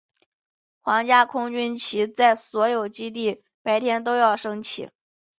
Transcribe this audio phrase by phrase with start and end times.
[0.81, 4.89] 皇家空军旗在所有基地白天都要升起。